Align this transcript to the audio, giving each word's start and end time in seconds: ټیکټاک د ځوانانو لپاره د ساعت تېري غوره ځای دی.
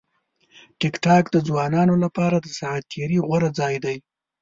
ټیکټاک 0.79 1.25
د 1.31 1.37
ځوانانو 1.47 1.95
لپاره 2.03 2.37
د 2.39 2.47
ساعت 2.59 2.83
تېري 2.93 3.19
غوره 3.27 3.49
ځای 3.59 3.75
دی. 3.85 3.97